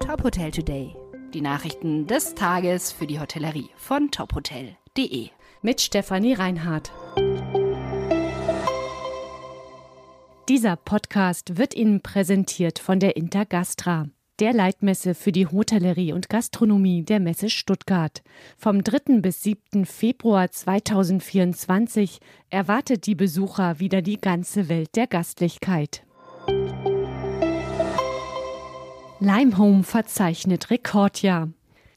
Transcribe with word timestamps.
Top 0.00 0.22
Hotel 0.22 0.50
Today. 0.50 0.94
Die 1.34 1.40
Nachrichten 1.40 2.06
des 2.06 2.34
Tages 2.34 2.92
für 2.92 3.06
die 3.06 3.18
Hotellerie 3.18 3.70
von 3.76 4.10
tophotel.de. 4.10 5.28
Mit 5.62 5.80
Stefanie 5.80 6.34
Reinhardt. 6.34 6.92
Dieser 10.48 10.76
Podcast 10.76 11.58
wird 11.58 11.74
Ihnen 11.74 12.00
präsentiert 12.02 12.78
von 12.78 13.00
der 13.00 13.16
Intergastra, 13.16 14.08
der 14.38 14.52
Leitmesse 14.52 15.14
für 15.14 15.32
die 15.32 15.48
Hotellerie 15.48 16.12
und 16.12 16.28
Gastronomie 16.28 17.02
der 17.02 17.18
Messe 17.18 17.50
Stuttgart. 17.50 18.22
Vom 18.56 18.84
3. 18.84 19.20
bis 19.20 19.42
7. 19.42 19.86
Februar 19.86 20.50
2024 20.50 22.20
erwartet 22.50 23.06
die 23.06 23.16
Besucher 23.16 23.80
wieder 23.80 24.02
die 24.02 24.20
ganze 24.20 24.68
Welt 24.68 24.94
der 24.94 25.08
Gastlichkeit. 25.08 26.05
Limehome 29.18 29.82
verzeichnet 29.82 30.70
Rekordjahr. 30.70 31.48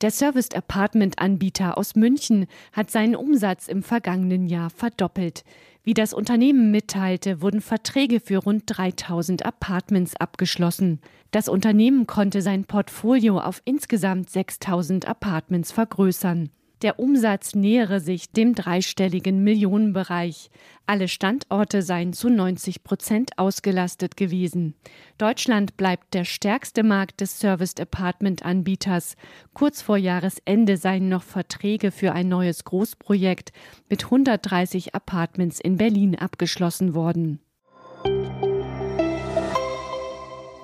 Der 0.01 0.09
Serviced 0.09 0.55
Apartment 0.55 1.19
Anbieter 1.19 1.77
aus 1.77 1.95
München 1.95 2.45
hat 2.71 2.89
seinen 2.89 3.17
Umsatz 3.17 3.67
im 3.67 3.83
vergangenen 3.83 4.47
Jahr 4.47 4.69
verdoppelt. 4.69 5.43
Wie 5.83 5.93
das 5.93 6.13
Unternehmen 6.13 6.71
mitteilte, 6.71 7.41
wurden 7.41 7.59
Verträge 7.59 8.21
für 8.21 8.37
rund 8.37 8.63
3000 8.67 9.45
Apartments 9.45 10.15
abgeschlossen. 10.15 11.01
Das 11.31 11.49
Unternehmen 11.49 12.07
konnte 12.07 12.41
sein 12.41 12.63
Portfolio 12.63 13.39
auf 13.39 13.61
insgesamt 13.65 14.29
6000 14.29 15.05
Apartments 15.05 15.73
vergrößern. 15.73 16.49
Der 16.81 16.97
Umsatz 16.97 17.55
nähere 17.55 17.99
sich 17.99 18.31
dem 18.31 18.55
dreistelligen 18.55 19.43
Millionenbereich. 19.43 20.49
Alle 20.85 21.09
Standorte 21.09 21.81
seien 21.81 22.13
zu 22.13 22.29
90 22.29 22.83
Prozent 22.83 23.31
ausgelastet 23.37 24.15
gewesen. 24.15 24.75
Deutschland 25.17 25.75
bleibt 25.75 26.13
der 26.13 26.23
stärkste 26.23 26.83
Markt 26.83 27.19
des 27.19 27.39
Serviced 27.39 27.81
Apartment 27.81 28.43
Anbieters. 28.45 29.17
Kurz 29.53 29.81
vor 29.81 29.97
Jahresende 29.97 30.77
seien 30.77 31.09
noch 31.09 31.23
Verträge 31.23 31.91
für 31.91 32.13
ein 32.13 32.29
neues 32.29 32.63
Großprojekt 32.63 33.51
mit 33.89 34.05
130 34.05 34.95
Apartments 34.95 35.59
in 35.59 35.75
Berlin 35.75 36.15
abgeschlossen 36.15 36.93
worden. 36.93 37.41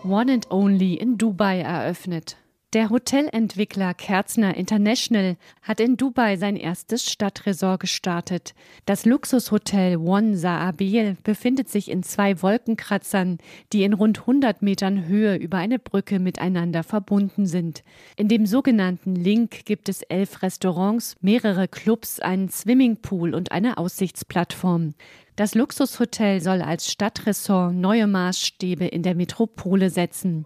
One 0.05 0.31
and 0.31 0.49
Only 0.49 0.93
in 0.93 1.17
Dubai 1.17 1.59
eröffnet. 1.59 2.37
Der 2.75 2.89
Hotelentwickler 2.89 3.93
Kerzner 3.93 4.57
International 4.57 5.37
hat 5.61 5.79
in 5.79 5.95
Dubai 5.95 6.35
sein 6.35 6.57
erstes 6.57 7.09
Stadtresort 7.09 7.79
gestartet. 7.79 8.53
Das 8.85 9.05
Luxushotel 9.05 9.95
One 9.95 10.35
Saabel 10.35 11.15
befindet 11.23 11.69
sich 11.69 11.89
in 11.89 12.03
zwei 12.03 12.41
Wolkenkratzern, 12.41 13.37
die 13.71 13.83
in 13.83 13.93
rund 13.93 14.19
100 14.19 14.61
Metern 14.61 15.05
Höhe 15.05 15.37
über 15.37 15.57
eine 15.57 15.79
Brücke 15.79 16.19
miteinander 16.19 16.83
verbunden 16.83 17.45
sind. 17.45 17.81
In 18.17 18.27
dem 18.27 18.45
sogenannten 18.45 19.15
Link 19.15 19.63
gibt 19.63 19.87
es 19.87 20.01
elf 20.01 20.41
Restaurants, 20.41 21.15
mehrere 21.21 21.69
Clubs, 21.69 22.19
einen 22.19 22.49
Swimmingpool 22.49 23.33
und 23.33 23.53
eine 23.53 23.77
Aussichtsplattform. 23.77 24.95
Das 25.37 25.55
Luxushotel 25.55 26.41
soll 26.41 26.61
als 26.61 26.91
Stadtressort 26.91 27.73
neue 27.73 28.07
Maßstäbe 28.07 28.85
in 28.85 29.01
der 29.01 29.15
Metropole 29.15 29.89
setzen. 29.89 30.45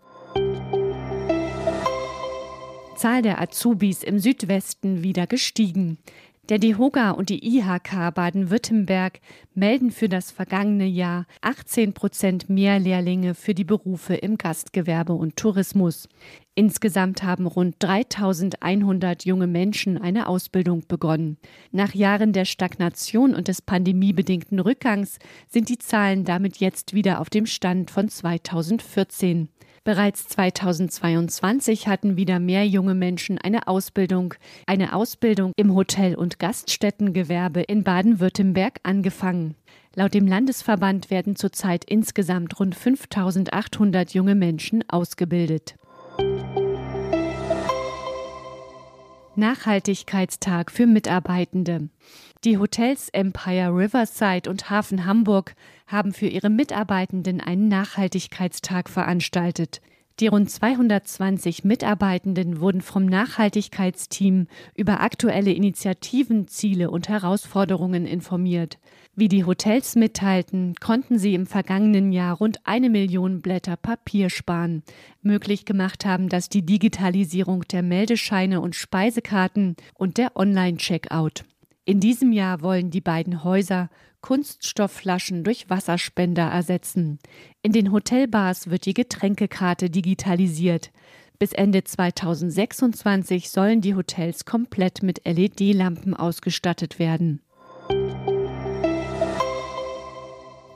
Zahl 2.99 3.21
der 3.21 3.39
Azubis 3.39 4.03
im 4.03 4.19
Südwesten 4.19 5.03
wieder 5.03 5.25
gestiegen. 5.25 5.99
Der 6.49 6.59
DEHOGA 6.59 7.11
und 7.11 7.29
die 7.29 7.47
IHK 7.47 8.13
Baden-Württemberg 8.13 9.21
melden 9.53 9.91
für 9.91 10.09
das 10.09 10.31
vergangene 10.31 10.85
Jahr 10.85 11.25
18 11.39 11.93
Prozent 11.93 12.49
mehr 12.49 12.77
Lehrlinge 12.77 13.35
für 13.35 13.53
die 13.53 13.63
Berufe 13.63 14.15
im 14.15 14.37
Gastgewerbe 14.37 15.13
und 15.13 15.37
Tourismus. 15.37 16.09
Insgesamt 16.55 17.23
haben 17.23 17.47
rund 17.47 17.75
3100 17.79 19.23
junge 19.23 19.47
Menschen 19.47 19.97
eine 19.97 20.27
Ausbildung 20.27 20.83
begonnen. 20.85 21.37
Nach 21.71 21.93
Jahren 21.93 22.33
der 22.33 22.43
Stagnation 22.43 23.33
und 23.33 23.47
des 23.47 23.61
pandemiebedingten 23.61 24.59
Rückgangs 24.59 25.19
sind 25.47 25.69
die 25.69 25.77
Zahlen 25.77 26.25
damit 26.25 26.57
jetzt 26.57 26.93
wieder 26.93 27.21
auf 27.21 27.29
dem 27.29 27.45
Stand 27.45 27.91
von 27.91 28.09
2014. 28.09 29.47
Bereits 29.83 30.27
2022 30.27 31.87
hatten 31.87 32.17
wieder 32.17 32.39
mehr 32.39 32.67
junge 32.67 32.95
Menschen 32.95 33.37
eine 33.37 33.67
Ausbildung, 33.67 34.33
eine 34.67 34.93
Ausbildung 34.93 35.53
im 35.55 35.73
Hotel- 35.73 36.15
und 36.15 36.39
Gaststättengewerbe 36.39 37.61
in 37.61 37.83
Baden-Württemberg 37.83 38.79
angefangen. 38.83 39.55
Laut 39.95 40.13
dem 40.13 40.27
Landesverband 40.27 41.09
werden 41.09 41.35
zurzeit 41.35 41.83
insgesamt 41.85 42.59
rund 42.59 42.75
5800 42.75 44.13
junge 44.13 44.35
Menschen 44.35 44.83
ausgebildet. 44.89 45.75
Nachhaltigkeitstag 49.39 50.69
für 50.69 50.85
Mitarbeitende. 50.85 51.89
Die 52.43 52.57
Hotels 52.57 53.09
Empire 53.09 53.75
Riverside 53.75 54.49
und 54.49 54.69
Hafen 54.69 55.05
Hamburg 55.05 55.55
haben 55.87 56.13
für 56.13 56.27
ihre 56.27 56.49
Mitarbeitenden 56.49 57.41
einen 57.41 57.67
Nachhaltigkeitstag 57.67 58.89
veranstaltet. 58.89 59.81
Die 60.19 60.27
rund 60.27 60.51
220 60.51 61.63
Mitarbeitenden 61.63 62.59
wurden 62.59 62.81
vom 62.81 63.05
Nachhaltigkeitsteam 63.05 64.47
über 64.75 64.99
aktuelle 64.99 65.53
Initiativen, 65.53 66.49
Ziele 66.49 66.91
und 66.91 67.07
Herausforderungen 67.07 68.05
informiert. 68.05 68.79
Wie 69.19 69.27
die 69.27 69.43
Hotels 69.43 69.97
mitteilten, 69.97 70.75
konnten 70.75 71.19
sie 71.19 71.33
im 71.33 71.45
vergangenen 71.45 72.13
Jahr 72.13 72.37
rund 72.37 72.65
eine 72.65 72.89
Million 72.89 73.41
Blätter 73.41 73.75
Papier 73.75 74.29
sparen. 74.29 74.81
Möglich 75.21 75.65
gemacht 75.65 76.05
haben 76.05 76.29
das 76.29 76.47
die 76.47 76.65
Digitalisierung 76.65 77.63
der 77.63 77.83
Meldescheine 77.83 78.61
und 78.61 78.77
Speisekarten 78.77 79.75
und 79.93 80.17
der 80.17 80.37
Online-Checkout. 80.37 81.43
In 81.83 81.99
diesem 81.99 82.31
Jahr 82.31 82.61
wollen 82.61 82.91
die 82.91 83.01
beiden 83.01 83.43
Häuser 83.43 83.89
Kunststoffflaschen 84.21 85.43
durch 85.43 85.69
Wasserspender 85.69 86.43
ersetzen. 86.43 87.19
In 87.61 87.73
den 87.73 87.91
Hotelbars 87.91 88.69
wird 88.69 88.85
die 88.85 88.93
Getränkekarte 88.93 89.89
digitalisiert. 89.89 90.91
Bis 91.39 91.51
Ende 91.51 91.83
2026 91.83 93.49
sollen 93.49 93.81
die 93.81 93.95
Hotels 93.95 94.45
komplett 94.45 95.03
mit 95.03 95.25
LED-Lampen 95.25 96.13
ausgestattet 96.13 96.99
werden. 96.99 97.41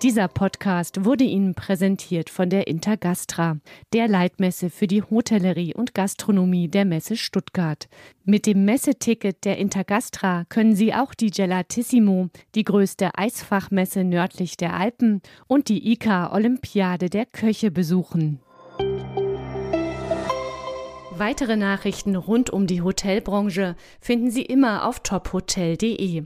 Dieser 0.03 0.27
Podcast 0.27 1.05
wurde 1.05 1.23
Ihnen 1.23 1.55
präsentiert 1.55 2.29
von 2.29 2.49
der 2.49 2.67
Intergastra, 2.67 3.59
der 3.93 4.09
Leitmesse 4.09 4.69
für 4.69 4.85
die 4.85 5.01
Hotellerie 5.01 5.73
und 5.73 5.93
Gastronomie 5.93 6.67
der 6.67 6.83
Messe 6.83 7.15
Stuttgart. 7.15 7.87
Mit 8.25 8.45
dem 8.45 8.65
Messeticket 8.65 9.45
der 9.45 9.57
Intergastra 9.59 10.43
können 10.49 10.75
Sie 10.75 10.93
auch 10.93 11.13
die 11.13 11.29
Gelatissimo, 11.29 12.27
die 12.53 12.65
größte 12.65 13.11
Eisfachmesse 13.17 14.03
nördlich 14.03 14.57
der 14.57 14.73
Alpen 14.73 15.21
und 15.47 15.69
die 15.69 15.93
ICA 15.93 16.33
Olympiade 16.33 17.09
der 17.09 17.25
Köche 17.25 17.71
besuchen. 17.71 18.41
Weitere 21.11 21.55
Nachrichten 21.55 22.17
rund 22.17 22.49
um 22.49 22.67
die 22.67 22.81
Hotelbranche 22.81 23.77
finden 24.01 24.31
Sie 24.31 24.41
immer 24.41 24.85
auf 24.85 24.99
tophotel.de. 24.99 26.25